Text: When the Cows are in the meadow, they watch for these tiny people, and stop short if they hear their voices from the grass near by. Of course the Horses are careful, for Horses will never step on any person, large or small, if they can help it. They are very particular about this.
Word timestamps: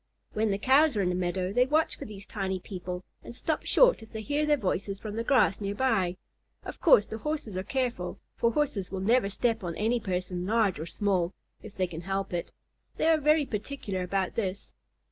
When 0.33 0.49
the 0.49 0.57
Cows 0.57 0.97
are 0.97 1.03
in 1.03 1.09
the 1.09 1.13
meadow, 1.13 1.53
they 1.53 1.65
watch 1.67 1.95
for 1.95 2.05
these 2.05 2.25
tiny 2.25 2.59
people, 2.59 3.03
and 3.23 3.35
stop 3.35 3.65
short 3.65 4.01
if 4.01 4.09
they 4.09 4.23
hear 4.23 4.47
their 4.47 4.57
voices 4.57 4.97
from 4.99 5.15
the 5.15 5.23
grass 5.23 5.61
near 5.61 5.75
by. 5.75 6.17
Of 6.65 6.81
course 6.81 7.05
the 7.05 7.19
Horses 7.19 7.55
are 7.55 7.61
careful, 7.61 8.17
for 8.35 8.51
Horses 8.51 8.89
will 8.91 8.99
never 8.99 9.29
step 9.29 9.63
on 9.63 9.75
any 9.75 9.99
person, 9.99 10.47
large 10.47 10.79
or 10.79 10.87
small, 10.87 11.35
if 11.61 11.75
they 11.75 11.85
can 11.85 12.01
help 12.01 12.33
it. 12.33 12.51
They 12.97 13.05
are 13.09 13.19
very 13.19 13.45
particular 13.45 14.01
about 14.01 14.33
this. 14.33 14.73